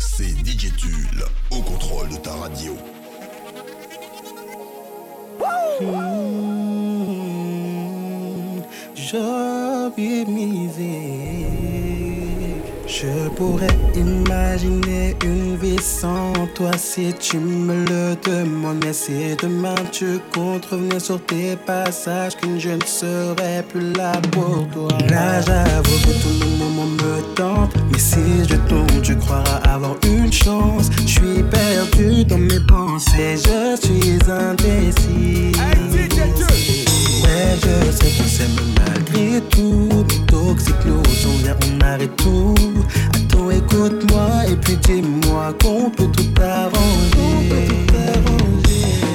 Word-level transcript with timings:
C'est 0.00 0.30
DJ 0.46 0.74
Tulle 0.76 1.24
au 1.50 1.60
contrôle 1.60 2.08
de 2.08 2.16
ta 2.16 2.32
radio. 2.32 2.74
Je 13.02 13.30
pourrais 13.30 13.66
imaginer 13.96 15.16
une 15.24 15.56
vie 15.56 15.80
sans 15.80 16.34
toi 16.54 16.72
si 16.76 17.14
tu 17.18 17.38
me 17.38 17.86
le 17.86 18.14
demandes. 18.22 18.84
Mais 18.84 18.92
si 18.92 19.34
demain 19.40 19.74
tu 19.90 20.18
comptes 20.34 20.66
revenir 20.66 21.00
sur 21.00 21.18
tes 21.24 21.56
passages, 21.56 22.36
que 22.36 22.58
je 22.58 22.68
ne 22.68 22.84
serai 22.84 23.62
plus 23.70 23.94
là 23.94 24.12
pour 24.32 24.68
toi. 24.74 24.98
Là, 25.08 25.40
j'avoue 25.40 25.98
que 26.02 26.12
tout 26.22 26.44
le 26.44 26.74
monde 26.74 27.00
me 27.00 27.34
tente. 27.34 27.74
Mais 27.90 27.98
si 27.98 28.44
je 28.46 28.56
tombe, 28.68 29.00
tu 29.02 29.16
croiras 29.16 29.62
avoir 29.64 29.96
une 30.04 30.30
chance. 30.30 30.90
Je 31.00 31.20
suis 31.20 31.42
perdu 31.44 32.26
dans 32.26 32.36
mes 32.36 32.60
pensées, 32.68 33.38
je 33.38 33.76
suis 33.80 34.18
indécis. 34.30 35.52
Je 37.56 37.90
sais 37.90 38.10
que 38.10 38.28
c'est 38.28 38.48
malgré 38.78 39.40
tout. 39.50 39.88
Toxique, 40.26 40.74
nous 40.86 41.02
on 41.26 41.36
vient, 41.42 41.56
on 41.66 41.80
arrête 41.84 42.14
tout. 42.16 42.54
Attends, 43.14 43.50
écoute-moi 43.50 44.28
et 44.50 44.56
puis 44.56 44.76
dis-moi 44.76 45.52
qu'on 45.62 45.90
peut 45.90 46.06
tout 46.12 46.42
arranger. 46.42 47.66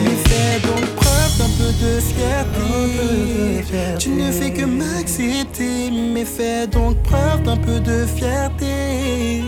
Mais 0.04 0.18
fais 0.26 0.60
donc 0.68 0.86
preuve 0.96 1.38
d'un 1.38 1.52
peu 1.58 1.72
de 1.84 2.00
fierté. 2.00 2.70
Tu 4.00 4.10
ne 4.10 4.32
fais 4.32 4.52
que 4.52 4.66
m'accepter, 4.66 5.92
mais 5.92 6.26
fais 6.26 6.68
donc 6.68 7.02
preuve 7.04 7.44
d'un 7.44 7.58
peu 7.58 7.80
de 7.80 8.06
fierté. 8.06 9.44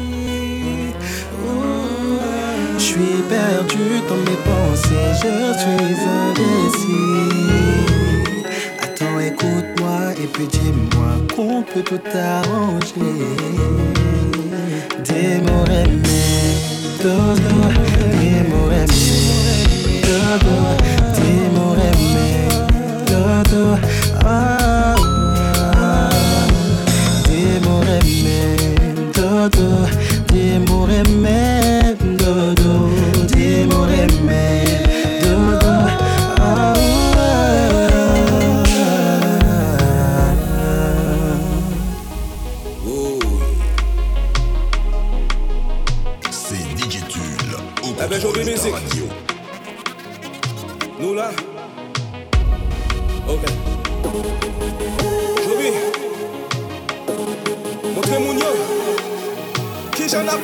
Je 2.78 2.84
suis 2.84 3.22
perdu 3.28 4.02
dans 4.08 4.16
mes 4.16 4.40
pensées, 4.46 5.12
je 5.22 5.58
suis 5.60 5.98
indécis. 6.24 8.07
Écoute-moi 9.40 10.14
et 10.20 10.26
puis 10.26 10.48
dis-moi 10.48 11.10
qu'on 11.36 11.62
peut 11.62 11.84
tout 11.84 12.02
arranger. 12.12 12.96
Aimer, 15.14 15.84
dodo, 17.04 17.56
aimer, 18.20 18.86
dodo, 20.02 20.58
aimer, 21.22 21.86
dodo, 23.06 23.64
ah, 24.26 24.96
aimer, 27.30 28.56
dodo, 29.14 29.70
dis-moi 30.34 31.57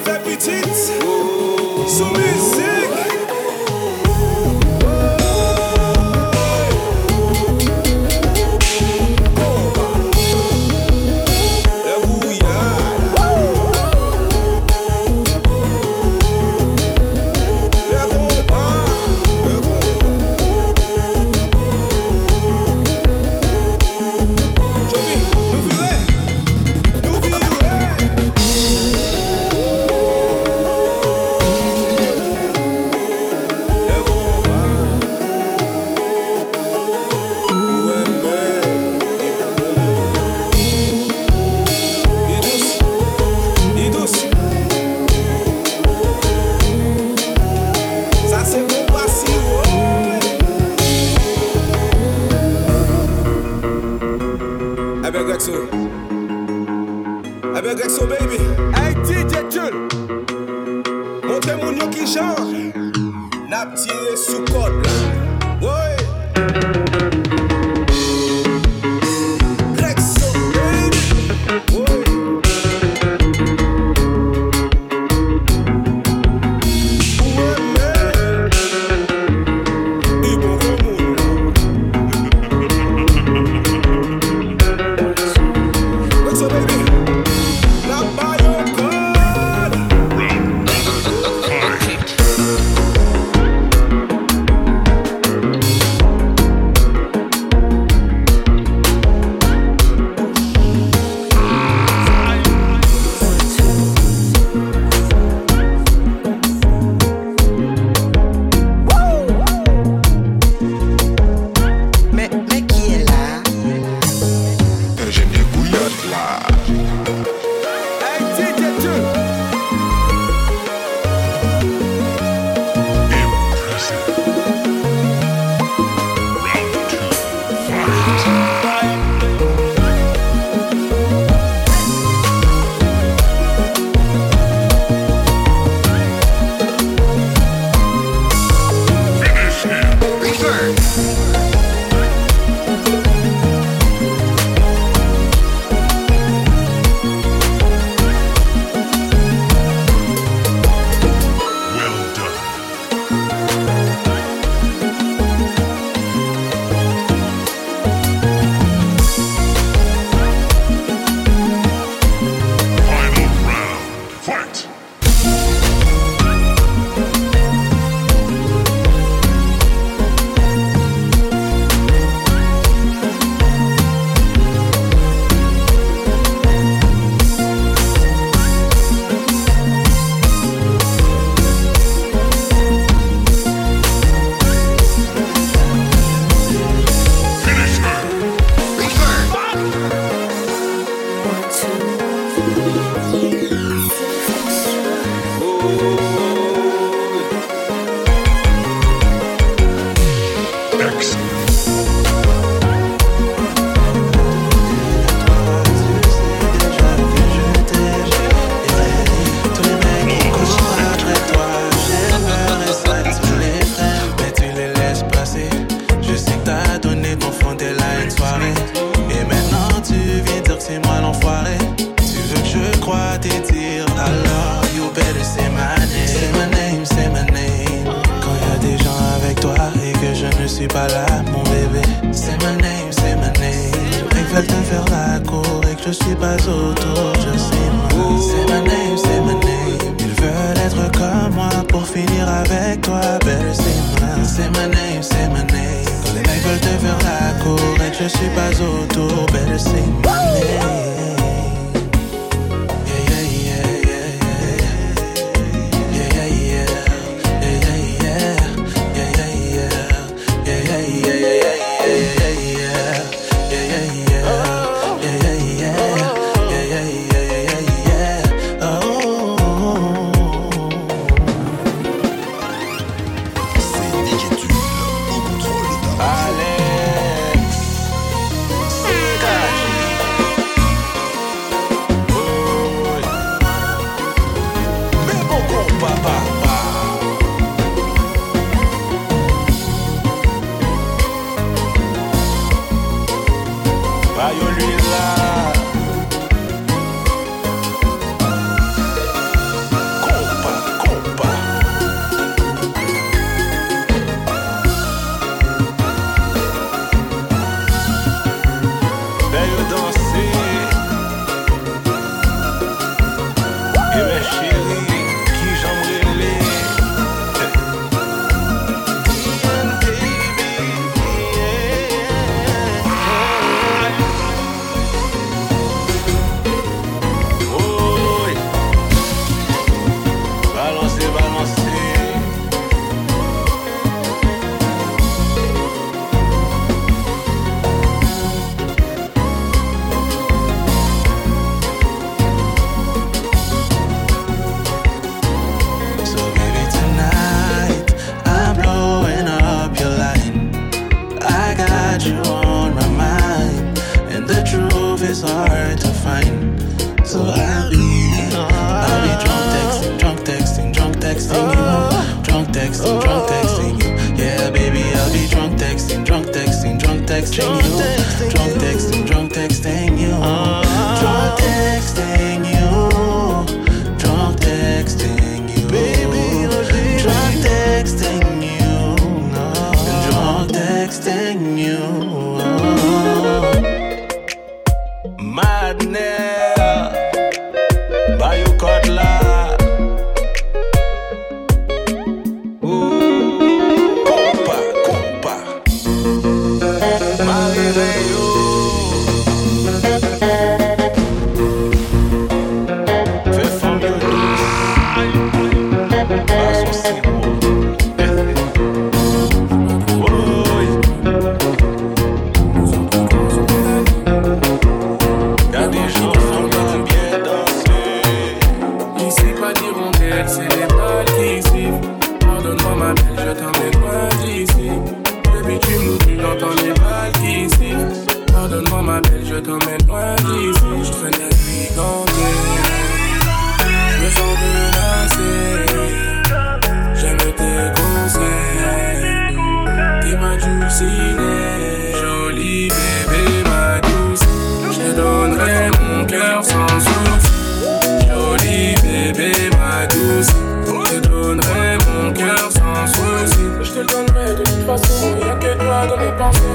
fait 0.03 0.23
petite. 0.23 0.93
Sous 1.87 2.72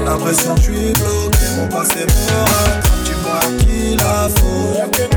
L'impression 0.05 0.55
que 0.55 0.61
je 0.61 0.65
suis 0.65 0.93
bloqué, 0.93 1.45
mon 1.57 1.67
passé 1.67 2.05
me 2.05 2.31
rattrape 2.31 2.83
Tu 3.05 3.13
vois 3.13 3.39
qui 3.59 3.95
la 3.95 4.29
faute. 4.29 5.09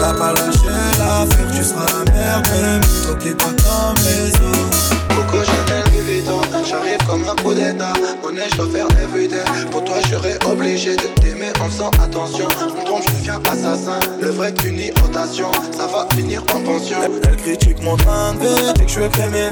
T'as 0.00 0.14
pas 0.14 0.32
lâché 0.32 0.66
l'affaire, 0.98 1.50
tu 1.54 1.64
seras 1.64 1.86
la 1.86 2.12
merde 2.12 2.48
Même 2.62 2.80
t'oublies 3.06 3.34
pas 3.34 3.44
comme 3.44 4.02
les 4.04 4.30
autres 4.36 4.90
Coco 5.10 5.44
Chanel 5.44 5.84
Louis 5.92 6.14
Vuitton, 6.14 6.40
j'arrive 6.68 6.98
comme 7.06 7.24
un 7.28 7.36
coup 7.42 7.54
d'état. 7.54 7.92
Monnaie 8.22 8.48
je 8.50 8.56
dois 8.56 8.68
faire 8.68 8.86
everyday 9.02 9.44
Pour 9.70 9.84
toi 9.84 9.96
je 10.08 10.46
obligé 10.50 10.96
de 10.96 11.20
t'aimer 11.20 11.52
en 11.60 11.68
faisant 11.68 11.90
attention. 12.02 12.48
Je 12.58 12.64
me 12.64 13.02
je 13.02 13.18
deviens 13.18 13.40
assassin. 13.50 13.98
Le 14.20 14.28
vrai 14.30 14.52
qu'une 14.52 14.80
rotation, 15.02 15.50
ça 15.76 15.86
va 15.86 16.06
finir 16.14 16.42
en 16.54 16.60
pension. 16.60 16.98
Elle 17.24 17.36
critique 17.36 17.82
mon 17.82 17.96
train 17.96 18.34
de 18.34 18.40
vie, 18.40 18.72
que 18.74 18.82
je 18.86 18.92
suis 18.92 19.08
criminel. 19.10 19.50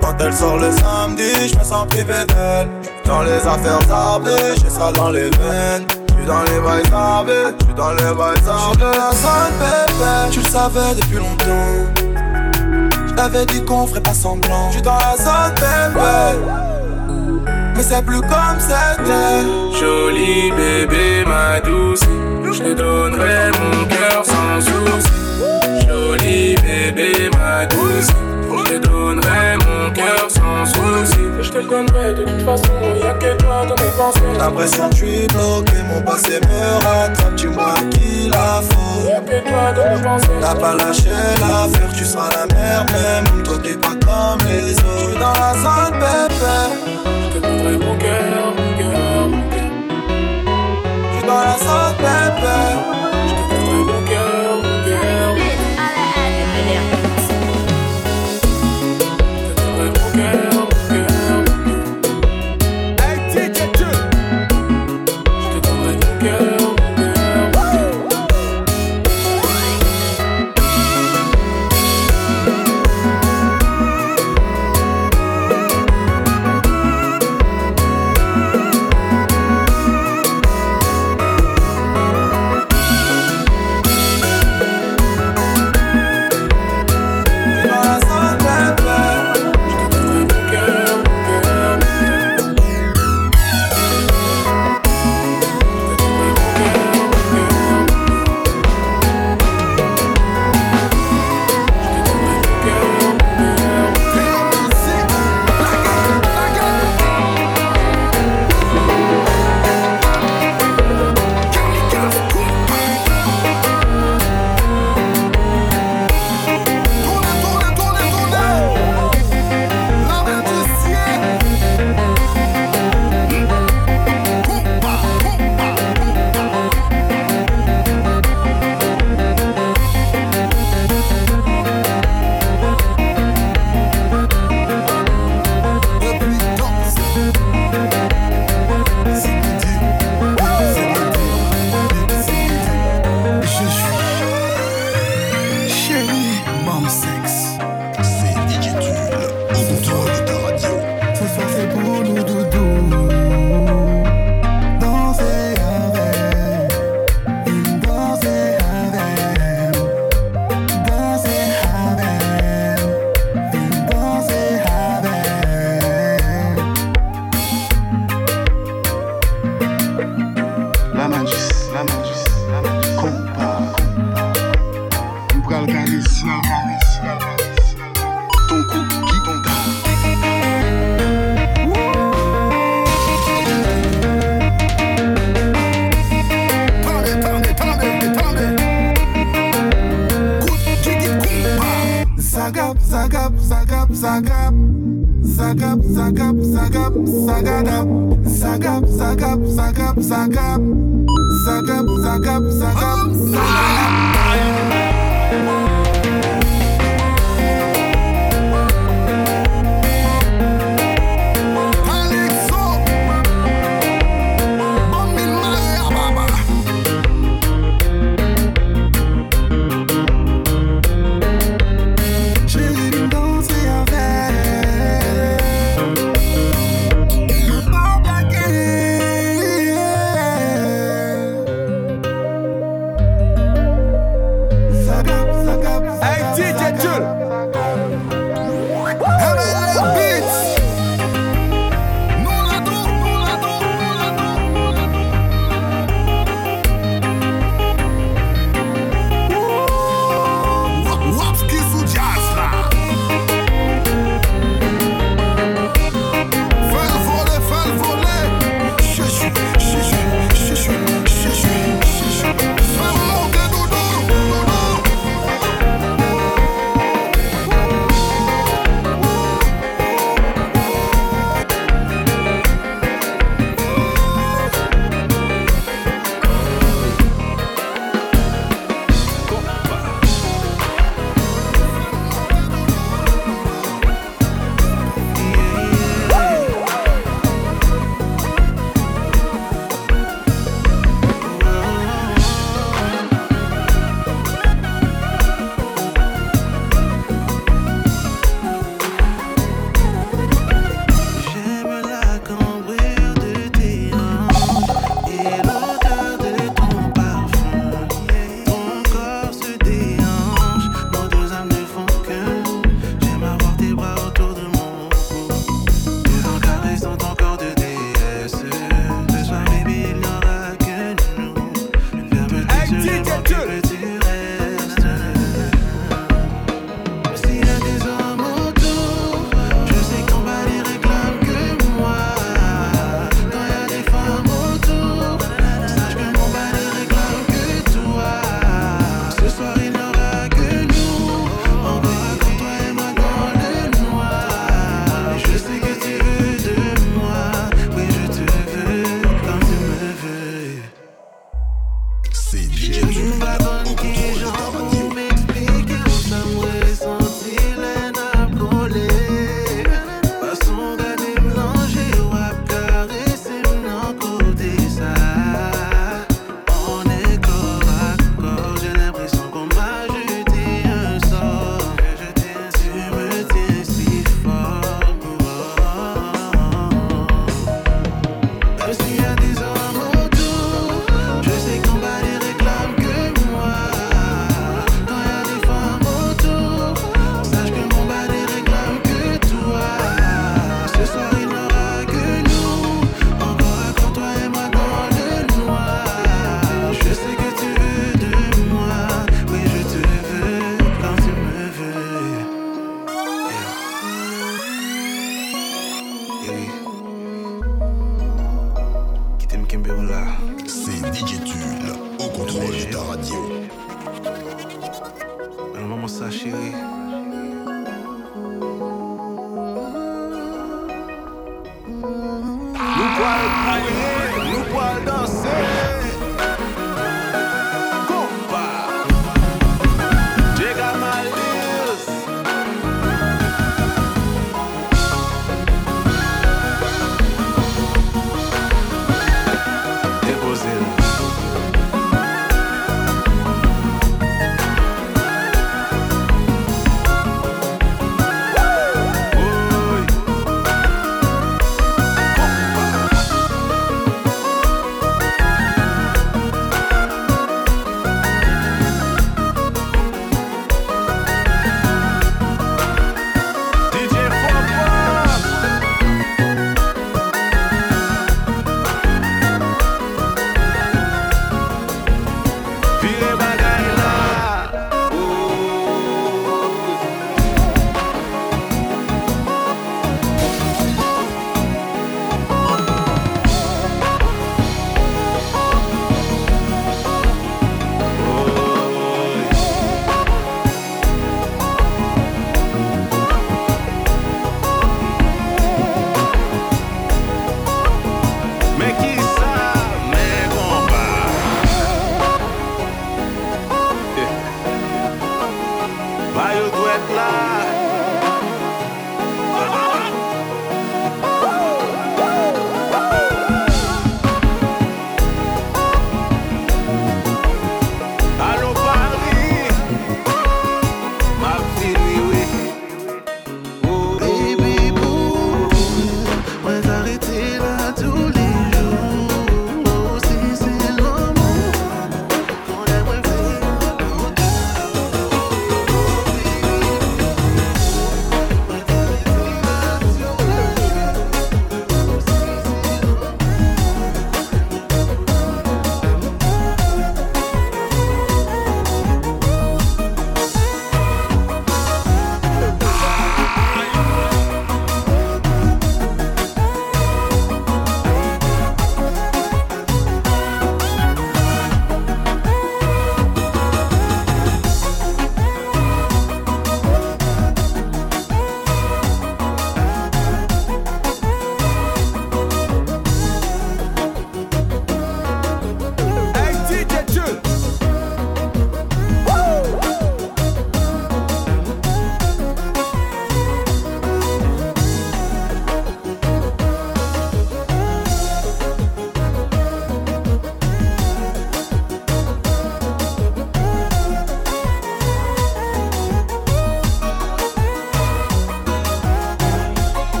Quand 0.00 0.14
elle 0.20 0.32
sort 0.32 0.58
le 0.58 0.70
samedi, 0.70 1.48
je 1.52 1.58
me 1.58 1.64
sens 1.64 1.86
privé 1.88 2.24
d'elle 2.28 2.68
dans 3.06 3.22
les 3.22 3.46
affaires 3.46 3.82
sablées, 3.88 4.54
j'ai 4.62 4.70
ça 4.70 4.90
dans 4.92 5.10
les 5.10 5.30
veines. 5.30 5.86
J'suis 6.08 6.26
dans 6.26 6.42
les 6.42 6.58
bails 6.60 6.86
sablés, 6.86 7.54
j'suis 7.60 7.74
dans 7.74 7.92
les 7.92 8.14
bails 8.14 8.42
sablés. 8.44 8.98
La 8.98 9.12
salle 9.12 9.52
bébé, 9.60 10.30
tu 10.30 10.40
le 10.40 10.46
savais 10.46 10.94
depuis 10.96 11.16
longtemps. 11.16 12.02
J't'avais 13.08 13.46
dit 13.46 13.62
qu'on 13.64 13.86
ferait 13.86 14.00
pas 14.00 14.14
semblant. 14.14 14.70
J'suis 14.70 14.82
dans 14.82 14.96
la 14.96 15.16
zone 15.16 15.54
bébé. 15.54 16.38
Mais 17.76 17.82
c'est 17.82 18.04
plus 18.04 18.20
comme 18.20 18.58
c'était. 18.58 19.44
Joli 19.78 20.50
bébé, 20.52 21.24
ma 21.26 21.60
douce. 21.60 22.00
Je 22.52 22.72
donnerai 22.72 23.50
mon 23.50 23.84
cœur 23.86 24.24
sans 24.24 24.60
source. 24.60 25.06
Joli 25.86 26.54
bébé, 26.56 27.30
ma 27.36 27.66
douce. 27.66 28.08
Je 28.56 28.62
te 28.64 28.78
donnerai 28.86 29.56
mon 29.66 29.90
cœur 29.92 30.26
sans 30.28 30.64
souci. 30.66 31.18
Je 31.40 31.50
te 31.50 31.58
le 31.58 31.64
donnerai 31.64 32.14
de 32.14 32.24
toute 32.24 32.42
façon, 32.42 32.72
y'a 33.02 33.14
que 33.14 33.36
toi 33.36 33.66
dans 33.66 33.74
mes 33.74 33.90
pensées. 33.96 34.38
L'impression 34.38 34.88
que 34.90 34.94
tu 34.94 35.08
es 35.08 35.26
bloqué, 35.28 35.76
mon 35.88 36.00
passé 36.02 36.40
me 36.40 36.84
rattrape. 36.84 37.34
Dis-moi 37.36 37.74
qui 37.90 38.28
la 38.28 38.62
faute. 38.62 39.08
Y'a 39.08 39.20
que 39.20 39.48
toi 39.48 39.72
dans 39.72 39.96
mes 39.96 40.02
pensées. 40.02 40.28
T'as 40.40 40.54
pas 40.54 40.74
lâché 40.74 41.10
l'affaire, 41.40 41.92
tu 41.96 42.04
seras 42.04 42.30
la 42.30 42.54
mère 42.54 42.86
même. 42.92 43.42
Toi 43.42 43.56
t'es 43.62 43.74
pas 43.74 43.88
comme 43.88 44.46
les 44.48 44.72
autres. 44.72 45.12
Tu 45.12 45.18
dans 45.18 45.32
la 45.32 45.54
salle, 45.62 45.92
bébé. 45.92 46.56
Je 47.04 47.38
te 47.38 47.42
donnerai 47.42 47.76
mon 47.78 47.96
cœur, 47.98 48.54
mon 48.56 48.78
cœur, 48.78 49.28
mon 49.28 49.42
cœur. 49.50 49.70
Tu 51.20 51.26
dans 51.26 51.40
la 51.40 51.56
salle, 51.58 51.94
bébé. 51.98 53.03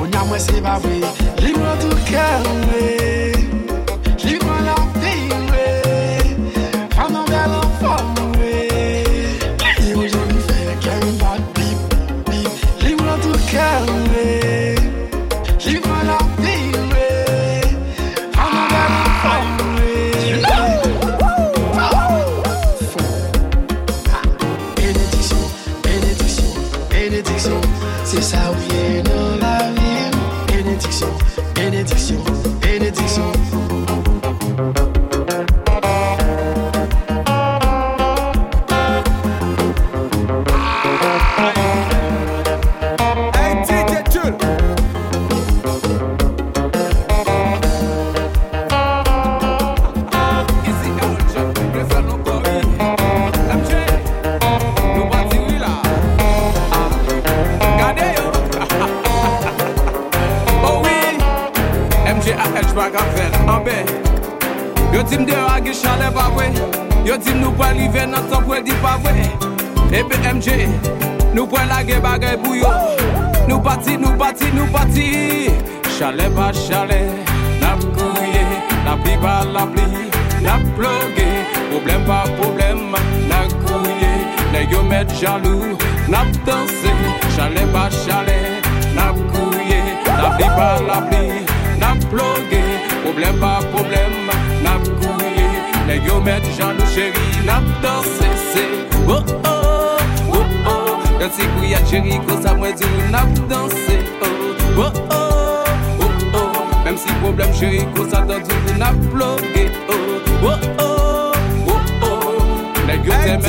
O 0.00 0.06
nyan 0.06 0.26
mwen 0.28 0.40
se 0.40 0.60
ba 0.60 0.78
vwe 0.82 1.02
Li 1.42 1.52
mwen 1.58 1.78
tou 1.82 2.00
kè 2.08 2.26
mwen 2.46 3.07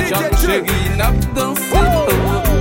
Jan 0.09 0.25
chéri 0.41 0.89
nap 0.97 1.13
dansi 1.35 1.69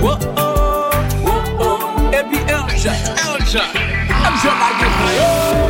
Oh 0.03 0.19
oh, 0.37 0.91
oh 1.25 1.61
oh, 1.65 2.13
epi 2.13 2.37
El 2.45 2.77
Jat, 2.77 3.09
El 3.25 3.41
Jat, 3.49 3.73
El 3.73 4.35
Jat 4.37 4.55
la 4.61 4.69
gen 4.77 5.68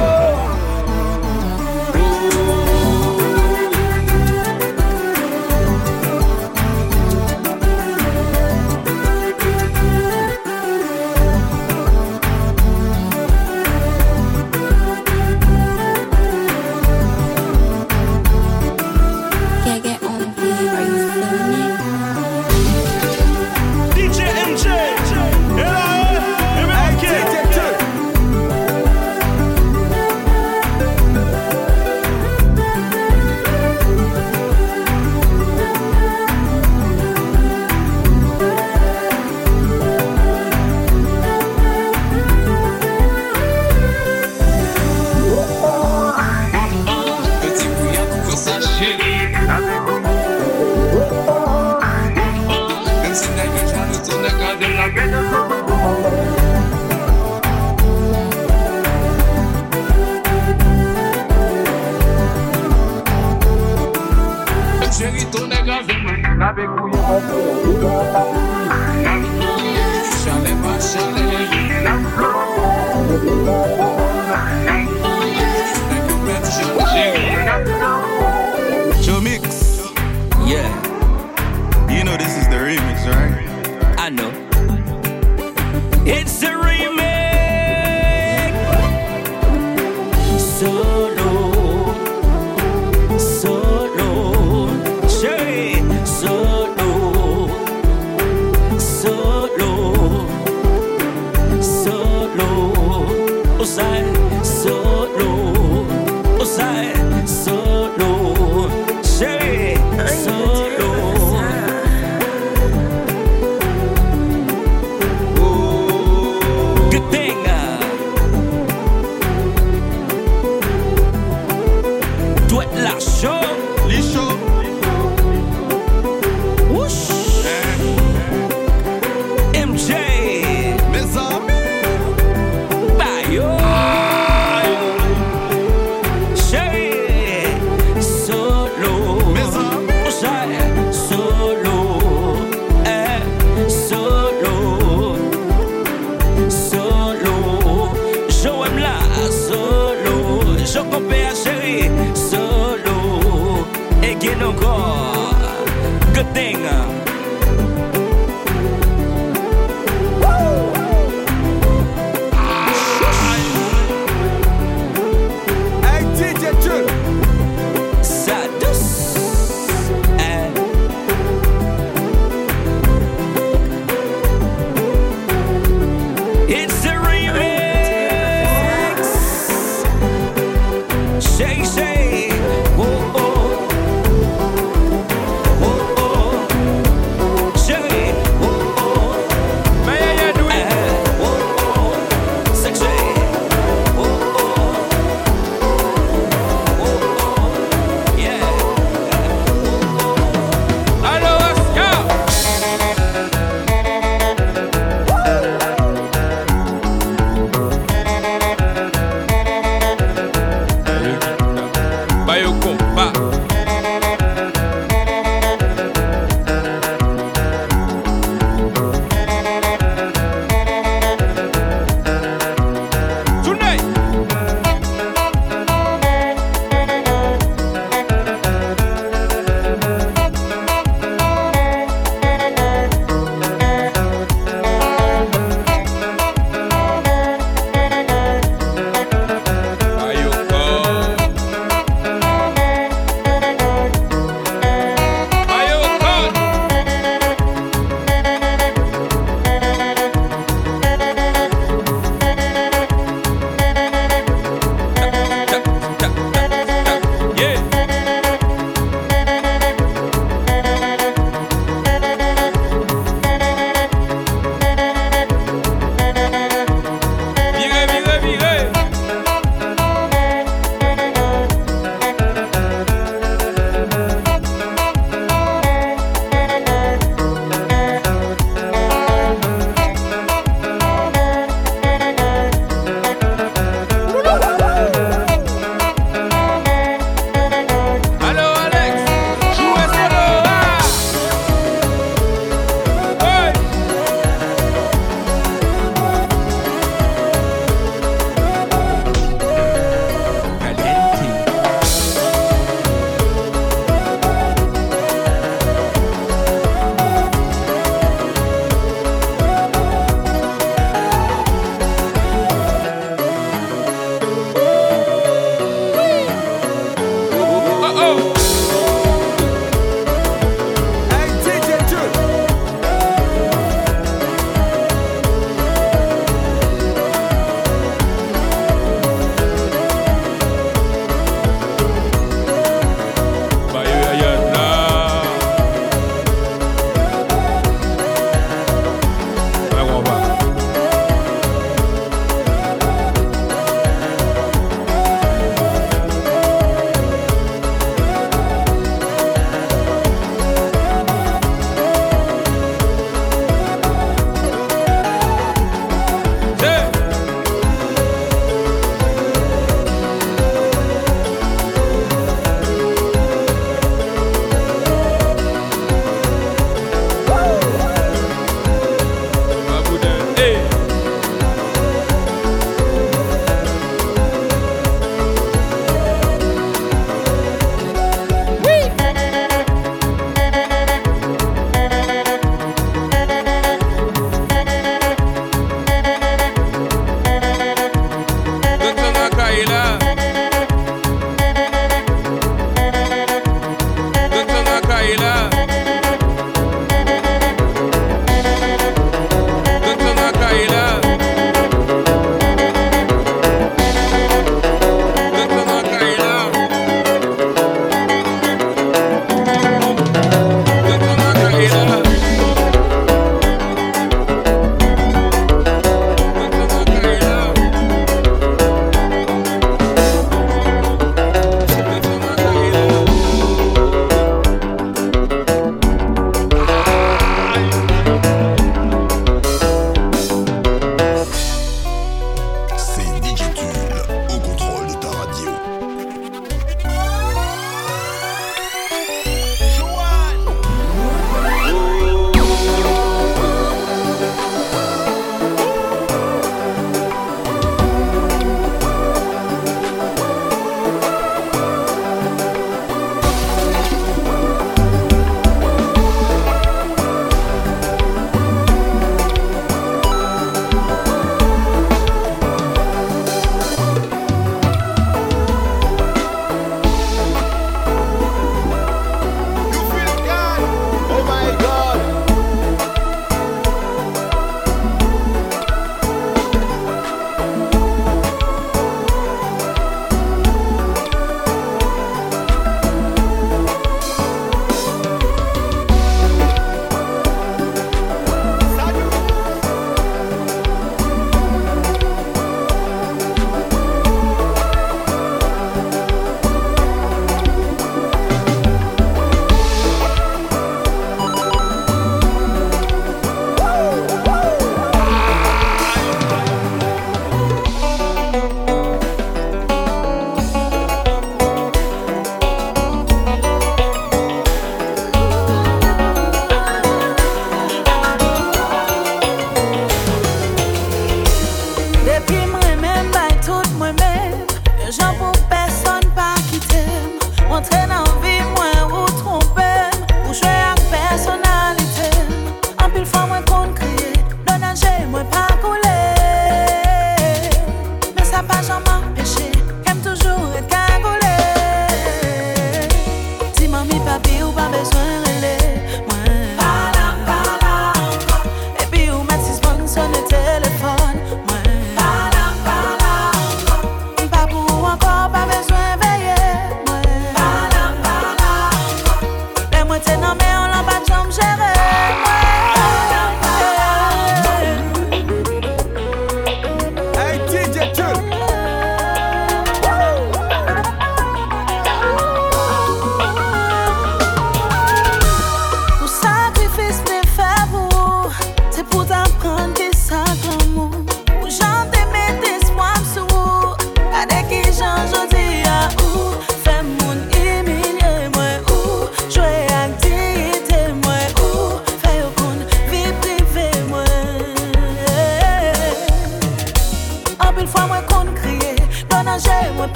Shall 70.23 70.41
never, 70.41 70.81
shall 70.81 71.28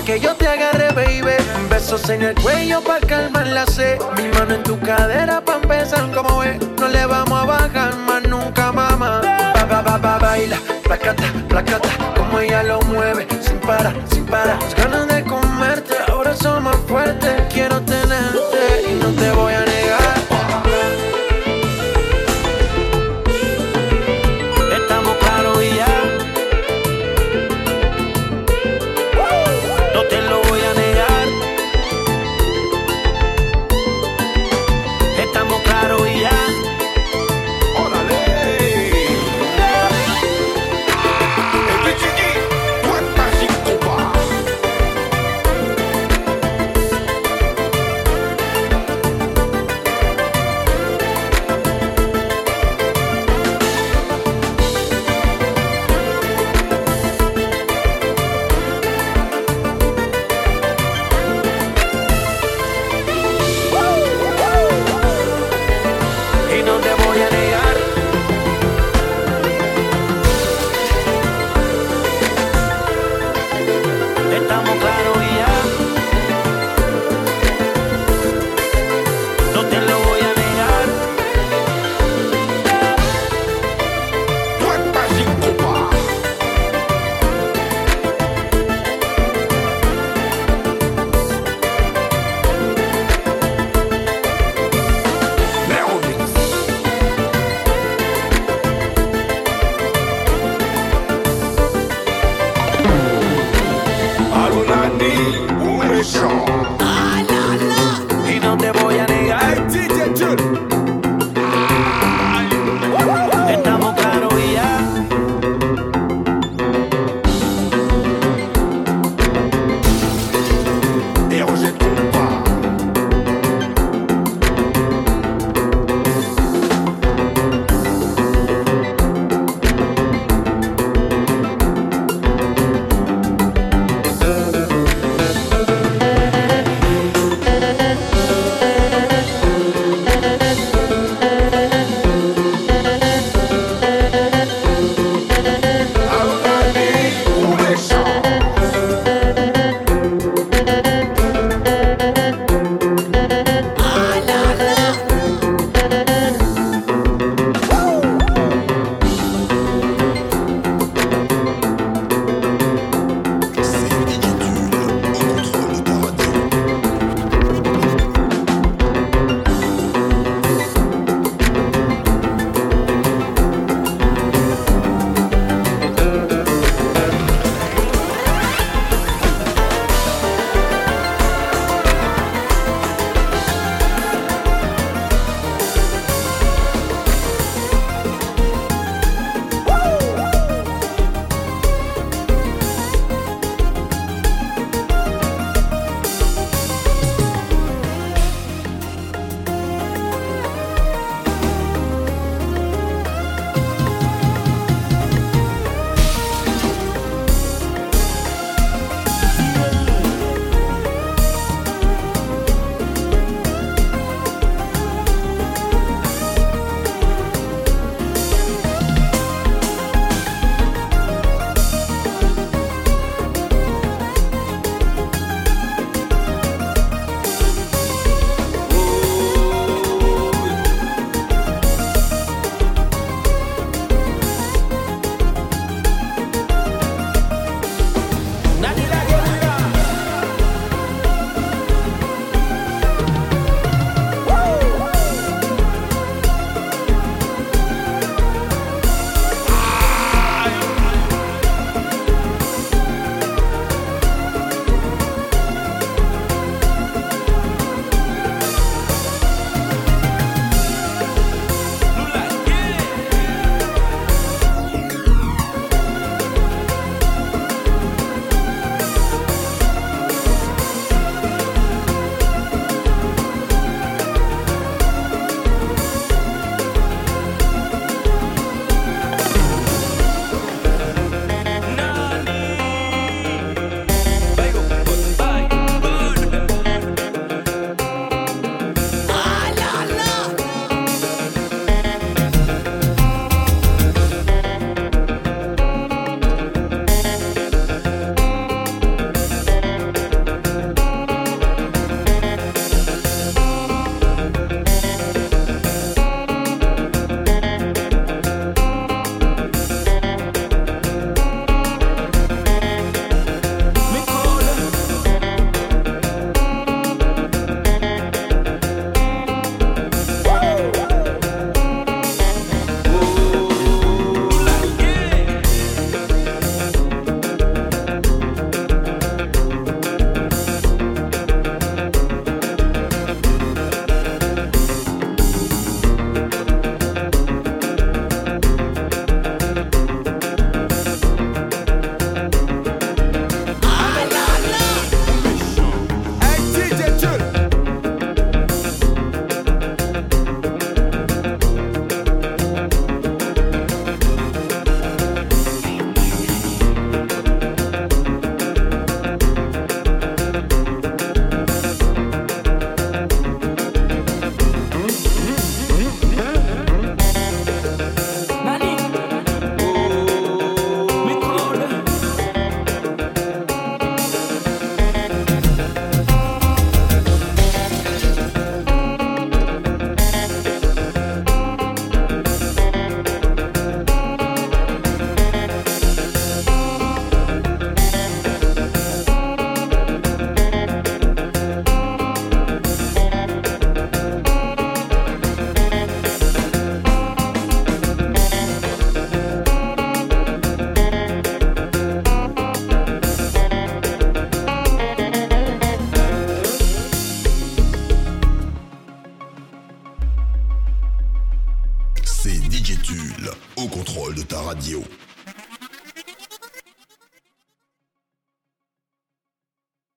que 0.00 0.18
yo 0.18 0.34
te 0.34 0.48
agarre, 0.48 0.88
baby. 0.94 1.36
Besos 1.68 2.08
en 2.08 2.22
el 2.22 2.34
cuello 2.36 2.80
pa' 2.82 2.98
calmar 3.00 3.46
la 3.46 3.66
sed. 3.66 3.98
Mi 4.16 4.28
mano 4.28 4.54
en 4.54 4.62
tu 4.62 4.80
cadera 4.80 5.42
pa' 5.44 5.56
empezar 5.56 6.10
como 6.12 6.38
ve. 6.38 6.58
No 6.80 6.88
le 6.88 7.04
vamos 7.04 7.42
a 7.42 7.44
bajar 7.44 7.94
más 7.96 8.22
nunca, 8.22 8.72
mamá. 8.72 9.20
Ba, 9.54 9.64
ba, 9.66 9.82
ba, 9.82 9.98
ba, 9.98 10.18
baila, 10.18 10.56
placata, 10.82 11.24
placata. 11.48 11.90
Como 12.16 12.40
ella 12.40 12.62
lo 12.62 12.80
mueve, 12.82 13.26
sin 13.42 13.58
parar, 13.58 13.94
sin 14.10 14.24
parar. 14.24 14.58
Las 14.62 14.74
ganas 14.74 15.08
de 15.08 15.22
comerte, 15.24 15.94
ahora 16.08 16.34
son 16.34 16.64
más 16.64 16.76
fuertes. 16.88 17.42
Quiero 17.52 17.80
tenerte 17.82 18.90
y 18.90 18.94
no 18.94 19.08
te 19.10 19.30
voy 19.32 19.52
a 19.52 19.60
negar. 19.60 19.91